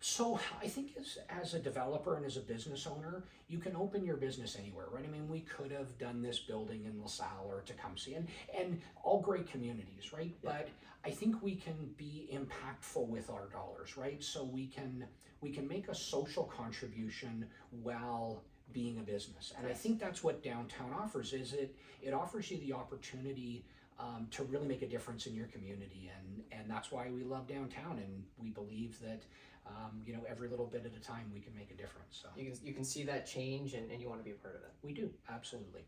So 0.00 0.38
I 0.62 0.68
think 0.68 0.92
as, 0.98 1.18
as 1.28 1.54
a 1.54 1.58
developer 1.58 2.16
and 2.16 2.24
as 2.26 2.36
a 2.36 2.40
business 2.40 2.86
owner, 2.86 3.24
you 3.48 3.58
can 3.58 3.74
open 3.76 4.04
your 4.04 4.16
business 4.16 4.56
anywhere, 4.58 4.86
right? 4.92 5.04
I 5.04 5.10
mean, 5.10 5.28
we 5.28 5.40
could 5.40 5.70
have 5.72 5.96
done 5.98 6.22
this 6.22 6.38
building 6.38 6.84
in 6.84 7.00
LaSalle 7.00 7.46
or 7.48 7.62
Tecumseh 7.62 8.14
and, 8.14 8.28
and 8.56 8.80
all 9.02 9.20
great 9.20 9.50
communities, 9.50 10.12
right? 10.12 10.34
But 10.44 10.68
I 11.04 11.10
think 11.10 11.40
we 11.42 11.54
can 11.54 11.74
be 11.96 12.28
impactful 12.32 13.06
with 13.06 13.30
our 13.30 13.48
dollars, 13.48 13.96
right? 13.96 14.22
So 14.22 14.44
we 14.44 14.66
can 14.66 15.06
we 15.40 15.50
can 15.50 15.68
make 15.68 15.88
a 15.88 15.94
social 15.94 16.44
contribution 16.44 17.46
while 17.82 18.42
being 18.72 18.98
a 18.98 19.02
business, 19.02 19.52
and 19.56 19.66
I 19.68 19.72
think 19.72 20.00
that's 20.00 20.24
what 20.24 20.42
downtown 20.42 20.92
offers. 20.98 21.32
Is 21.32 21.52
it 21.52 21.76
it 22.02 22.12
offers 22.12 22.50
you 22.50 22.58
the 22.58 22.72
opportunity 22.72 23.64
um, 24.00 24.26
to 24.32 24.42
really 24.44 24.66
make 24.66 24.82
a 24.82 24.88
difference 24.88 25.26
in 25.26 25.34
your 25.34 25.46
community, 25.46 26.10
and 26.18 26.42
and 26.50 26.68
that's 26.68 26.90
why 26.90 27.08
we 27.08 27.22
love 27.22 27.46
downtown, 27.46 27.98
and 27.98 28.24
we 28.36 28.50
believe 28.50 28.98
that 29.00 29.22
um, 29.66 30.02
you 30.06 30.12
know 30.12 30.20
every 30.28 30.48
little 30.48 30.66
bit 30.66 30.84
at 30.86 30.96
a 30.96 31.00
time 31.00 31.30
we 31.32 31.40
can 31.40 31.54
make 31.54 31.70
a 31.70 31.74
difference. 31.74 32.22
So 32.22 32.28
You 32.36 32.50
can 32.50 32.58
you 32.62 32.72
can 32.72 32.84
see 32.84 33.02
that 33.04 33.26
change 33.26 33.74
and, 33.74 33.90
and 33.90 34.00
you 34.00 34.08
want 34.08 34.20
to 34.20 34.24
be 34.24 34.32
a 34.32 34.34
part 34.34 34.54
of 34.56 34.62
it. 34.62 34.70
we 34.82 34.92
do 34.92 35.10
absolutely. 35.28 35.84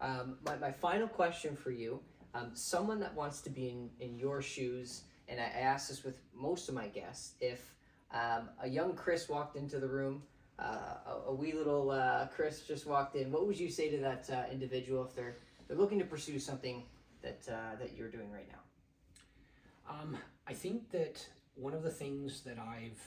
Um, 0.00 0.38
my, 0.46 0.56
my 0.56 0.72
final 0.72 1.06
question 1.06 1.54
for 1.54 1.70
you 1.70 2.00
um, 2.34 2.50
someone 2.54 3.00
that 3.00 3.14
wants 3.14 3.40
to 3.42 3.50
be 3.50 3.68
in, 3.68 3.90
in 4.00 4.18
your 4.18 4.40
shoes, 4.42 5.02
and 5.28 5.40
I, 5.40 5.44
I 5.44 5.60
ask 5.60 5.88
this 5.88 6.04
with 6.04 6.20
most 6.34 6.68
of 6.68 6.74
my 6.74 6.88
guests, 6.88 7.34
if 7.40 7.74
um, 8.12 8.48
a 8.62 8.68
young 8.68 8.94
Chris 8.94 9.28
walked 9.28 9.56
into 9.56 9.78
the 9.78 9.88
room, 9.88 10.22
uh, 10.58 10.94
a, 11.06 11.12
a 11.28 11.34
wee 11.34 11.52
little 11.52 11.90
uh, 11.90 12.26
Chris 12.28 12.62
just 12.66 12.86
walked 12.86 13.16
in, 13.16 13.32
what 13.32 13.46
would 13.46 13.58
you 13.58 13.70
say 13.70 13.90
to 13.90 13.98
that 13.98 14.28
uh, 14.30 14.52
individual 14.52 15.04
if 15.04 15.14
they're 15.14 15.36
they're 15.66 15.76
looking 15.78 15.98
to 16.00 16.04
pursue 16.04 16.38
something 16.38 16.82
that 17.22 17.40
uh, 17.50 17.76
that 17.78 17.96
you're 17.96 18.10
doing 18.10 18.30
right 18.30 18.48
now? 18.48 19.92
Um, 19.92 20.16
I 20.46 20.52
think 20.52 20.90
that 20.90 21.26
one 21.54 21.74
of 21.74 21.82
the 21.82 21.90
things 21.90 22.42
that 22.42 22.58
I've 22.58 23.00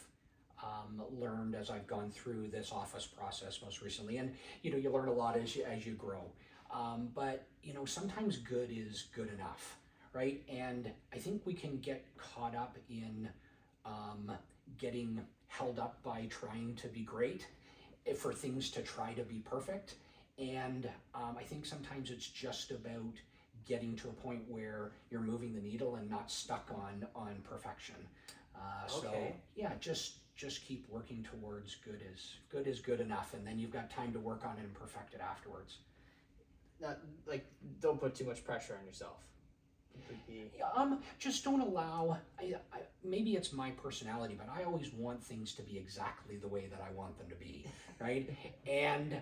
um, 0.63 1.03
learned 1.19 1.55
as 1.55 1.69
I've 1.69 1.87
gone 1.87 2.09
through 2.11 2.47
this 2.47 2.71
office 2.71 3.05
process 3.05 3.59
most 3.63 3.81
recently, 3.81 4.17
and 4.17 4.33
you 4.61 4.71
know, 4.71 4.77
you 4.77 4.89
learn 4.91 5.09
a 5.09 5.13
lot 5.13 5.37
as 5.37 5.55
you, 5.55 5.63
as 5.65 5.85
you 5.85 5.93
grow. 5.93 6.23
Um, 6.73 7.09
but 7.13 7.45
you 7.61 7.73
know, 7.73 7.85
sometimes 7.85 8.37
good 8.37 8.69
is 8.71 9.05
good 9.15 9.31
enough, 9.33 9.77
right? 10.13 10.41
And 10.49 10.89
I 11.13 11.17
think 11.17 11.45
we 11.45 11.53
can 11.53 11.79
get 11.79 12.05
caught 12.17 12.55
up 12.55 12.77
in 12.89 13.29
um, 13.85 14.31
getting 14.77 15.21
held 15.47 15.79
up 15.79 16.01
by 16.03 16.27
trying 16.29 16.75
to 16.75 16.87
be 16.87 17.01
great, 17.01 17.45
eh, 18.07 18.13
for 18.13 18.33
things 18.33 18.69
to 18.71 18.81
try 18.81 19.13
to 19.13 19.23
be 19.23 19.39
perfect. 19.39 19.95
And 20.39 20.89
um, 21.13 21.35
I 21.37 21.43
think 21.43 21.65
sometimes 21.65 22.09
it's 22.09 22.27
just 22.27 22.71
about 22.71 23.13
getting 23.65 23.95
to 23.95 24.09
a 24.09 24.13
point 24.13 24.41
where 24.49 24.91
you're 25.09 25.21
moving 25.21 25.53
the 25.53 25.61
needle 25.61 25.95
and 25.95 26.09
not 26.09 26.31
stuck 26.31 26.69
on 26.73 27.05
on 27.15 27.35
perfection. 27.43 27.95
Uh, 28.55 28.87
So 28.87 29.13
yeah, 29.55 29.73
just 29.79 30.17
just 30.35 30.65
keep 30.65 30.87
working 30.89 31.23
towards 31.23 31.75
good 31.75 32.01
is 32.13 32.35
good 32.49 32.67
is 32.67 32.79
good 32.79 32.99
enough, 32.99 33.33
and 33.33 33.45
then 33.45 33.59
you've 33.59 33.71
got 33.73 33.89
time 33.89 34.11
to 34.13 34.19
work 34.19 34.45
on 34.45 34.57
it 34.57 34.63
and 34.63 34.73
perfect 34.73 35.13
it 35.13 35.21
afterwards. 35.21 35.77
Not 36.79 36.99
like 37.25 37.45
don't 37.79 37.99
put 37.99 38.15
too 38.15 38.25
much 38.25 38.43
pressure 38.43 38.77
on 38.79 38.85
yourself. 38.85 39.17
Be 40.27 40.51
Yeah, 40.57 40.65
Um, 40.75 41.01
just 41.19 41.43
don't 41.43 41.61
allow. 41.61 42.17
I, 42.39 42.55
I, 42.73 42.79
maybe 43.03 43.35
it's 43.35 43.53
my 43.53 43.69
personality, 43.71 44.35
but 44.37 44.49
I 44.49 44.63
always 44.63 44.91
want 44.91 45.23
things 45.23 45.53
to 45.53 45.61
be 45.61 45.77
exactly 45.77 46.37
the 46.37 46.47
way 46.47 46.67
that 46.67 46.81
I 46.81 46.91
want 46.93 47.17
them 47.17 47.29
to 47.29 47.35
be, 47.35 47.67
right? 48.01 48.29
and 48.67 49.19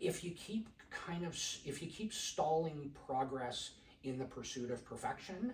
if 0.00 0.24
you 0.24 0.30
keep 0.32 0.68
kind 0.90 1.24
of 1.24 1.34
if 1.64 1.82
you 1.82 1.88
keep 1.88 2.12
stalling 2.12 2.90
progress 3.06 3.70
in 4.02 4.18
the 4.18 4.24
pursuit 4.24 4.70
of 4.70 4.84
perfection 4.84 5.52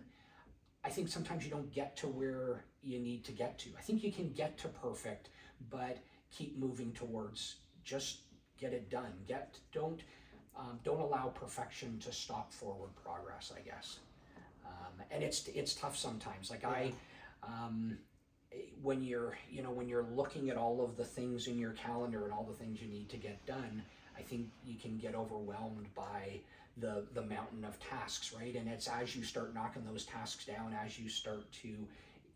i 0.86 0.88
think 0.88 1.08
sometimes 1.08 1.44
you 1.44 1.50
don't 1.50 1.72
get 1.72 1.96
to 1.96 2.06
where 2.06 2.64
you 2.86 3.00
need 3.00 3.24
to 3.24 3.32
get 3.32 3.58
to. 3.58 3.70
I 3.76 3.82
think 3.82 4.02
you 4.04 4.12
can 4.12 4.32
get 4.32 4.56
to 4.58 4.68
perfect 4.68 5.30
but 5.70 5.98
keep 6.30 6.58
moving 6.58 6.92
towards 6.92 7.56
just 7.82 8.20
get 8.58 8.72
it 8.72 8.88
done. 8.90 9.12
Get 9.26 9.58
don't 9.72 10.02
um, 10.56 10.78
don't 10.84 11.00
allow 11.00 11.26
perfection 11.26 11.98
to 11.98 12.12
stop 12.12 12.50
forward 12.52 12.90
progress 13.04 13.52
i 13.54 13.60
guess. 13.60 13.98
Um, 14.64 15.04
and 15.10 15.22
it's 15.22 15.48
it's 15.48 15.74
tough 15.74 15.96
sometimes. 15.96 16.50
Like 16.50 16.64
i 16.64 16.92
um, 17.42 17.98
when 18.80 19.02
you're 19.02 19.36
you 19.50 19.62
know 19.62 19.70
when 19.70 19.88
you're 19.88 20.06
looking 20.14 20.48
at 20.50 20.56
all 20.56 20.82
of 20.82 20.96
the 20.96 21.04
things 21.04 21.48
in 21.48 21.58
your 21.58 21.72
calendar 21.72 22.24
and 22.24 22.32
all 22.32 22.44
the 22.44 22.54
things 22.54 22.80
you 22.80 22.88
need 22.88 23.08
to 23.10 23.16
get 23.16 23.44
done 23.46 23.82
i 24.18 24.22
think 24.22 24.48
you 24.64 24.76
can 24.78 24.96
get 24.98 25.14
overwhelmed 25.14 25.86
by 25.94 26.40
the 26.78 27.04
the 27.14 27.22
mountain 27.22 27.64
of 27.64 27.78
tasks 27.80 28.32
right 28.38 28.54
and 28.56 28.68
it's 28.68 28.88
as 28.88 29.14
you 29.16 29.22
start 29.24 29.54
knocking 29.54 29.84
those 29.84 30.04
tasks 30.04 30.44
down 30.44 30.74
as 30.84 30.98
you 30.98 31.08
start 31.08 31.50
to 31.52 31.86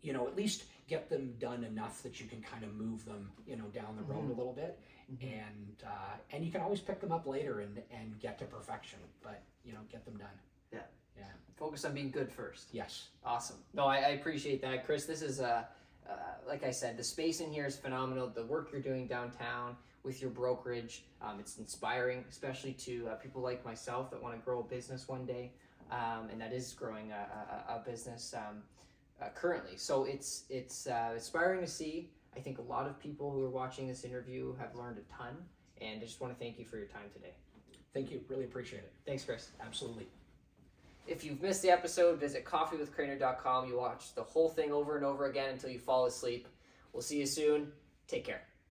you 0.01 0.13
know 0.13 0.27
at 0.27 0.35
least 0.35 0.63
get 0.87 1.09
them 1.09 1.33
done 1.39 1.63
enough 1.63 2.01
that 2.03 2.19
you 2.19 2.27
can 2.27 2.41
kind 2.41 2.63
of 2.63 2.73
move 2.75 3.05
them 3.05 3.31
you 3.45 3.55
know 3.55 3.65
down 3.73 3.95
the 3.95 4.03
road 4.03 4.25
Mhm. 4.27 4.33
a 4.35 4.37
little 4.37 4.53
bit 4.53 4.79
and 5.21 5.83
uh, 5.85 6.15
and 6.31 6.43
you 6.45 6.51
can 6.51 6.61
always 6.61 6.79
pick 6.79 6.99
them 7.01 7.11
up 7.11 7.27
later 7.27 7.59
and 7.59 7.81
and 7.91 8.19
get 8.19 8.39
to 8.39 8.45
perfection 8.45 8.99
but 9.21 9.41
you 9.63 9.73
know 9.73 9.79
get 9.91 10.05
them 10.05 10.17
done 10.17 10.37
Yeah. 10.71 10.79
Yeah. 11.17 11.25
Focus 11.55 11.85
on 11.85 11.93
being 11.93 12.09
good 12.09 12.31
first. 12.31 12.69
yes 12.71 13.09
Awesome. 13.23 13.57
No, 13.73 13.85
I, 13.85 13.97
I 13.97 14.09
appreciate 14.19 14.61
that, 14.63 14.85
Chris. 14.85 15.05
This 15.05 15.21
is 15.21 15.39
uh, 15.39 15.63
uh, 16.09 16.13
like 16.47 16.63
I 16.63 16.71
said, 16.71 16.97
the 16.97 17.03
space 17.03 17.39
in 17.39 17.51
here 17.51 17.65
is 17.65 17.77
phenomenal. 17.77 18.27
The 18.27 18.45
work 18.45 18.69
you're 18.71 18.81
doing 18.81 19.07
downtown 19.07 19.75
with 20.03 20.21
your 20.21 20.31
brokerage, 20.31 21.03
um, 21.21 21.39
it's 21.39 21.57
inspiring, 21.57 22.25
especially 22.29 22.73
to 22.73 23.07
uh, 23.09 23.15
people 23.15 23.41
like 23.41 23.63
myself 23.63 24.09
that 24.11 24.21
want 24.21 24.35
to 24.35 24.41
grow 24.43 24.59
a 24.59 24.63
business 24.63 25.07
one 25.07 25.25
day, 25.25 25.51
um, 25.91 26.29
and 26.31 26.41
that 26.41 26.53
is 26.53 26.73
growing 26.73 27.11
a, 27.11 27.27
a, 27.69 27.75
a 27.75 27.83
business 27.85 28.33
um, 28.35 28.63
uh, 29.21 29.29
currently. 29.35 29.77
So 29.77 30.05
it's 30.05 30.43
it's 30.49 30.87
uh, 30.87 31.11
inspiring 31.13 31.61
to 31.61 31.67
see. 31.67 32.09
I 32.35 32.39
think 32.39 32.57
a 32.57 32.63
lot 32.63 32.87
of 32.87 32.99
people 32.99 33.31
who 33.31 33.43
are 33.43 33.49
watching 33.49 33.87
this 33.87 34.03
interview 34.03 34.55
have 34.55 34.73
learned 34.75 34.97
a 34.97 35.13
ton, 35.13 35.35
and 35.81 36.01
I 36.01 36.05
just 36.05 36.21
want 36.21 36.33
to 36.33 36.39
thank 36.39 36.57
you 36.57 36.65
for 36.65 36.77
your 36.77 36.87
time 36.87 37.09
today. 37.13 37.33
thank 37.93 38.09
you 38.09 38.21
really 38.29 38.45
appreciate 38.45 38.79
it 38.79 38.93
Thanks, 39.05 39.23
Chris. 39.25 39.49
absolutely 39.61 40.07
If 41.07 41.23
you've 41.23 41.41
missed 41.41 41.61
the 41.61 41.71
episode, 41.71 42.19
visit 42.19 42.45
coffeewithcrainer.com. 42.45 43.67
You 43.67 43.77
watch 43.77 44.13
the 44.15 44.23
whole 44.23 44.49
thing 44.49 44.71
over 44.71 44.95
and 44.95 45.05
over 45.05 45.25
again 45.25 45.49
until 45.49 45.69
you 45.69 45.79
fall 45.79 46.05
asleep. 46.05 46.47
We'll 46.93 47.01
see 47.01 47.19
you 47.19 47.25
soon. 47.25 47.71
Take 48.07 48.25
care. 48.25 48.50